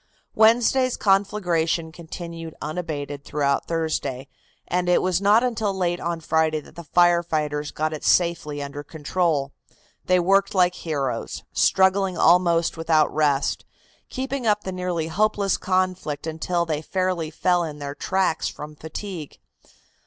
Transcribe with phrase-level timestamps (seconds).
[0.33, 4.29] Wednesday's conflagration continued unabated throughout Thursday,
[4.67, 8.63] and it was not until late on Friday that the fire fighters got it safely
[8.63, 9.51] under control.
[10.05, 13.63] They worked like heroes, struggling almost without rest,
[14.09, 19.37] keeping up the nearly hopeless conflict until they fairly fell in their tracks from fatigue.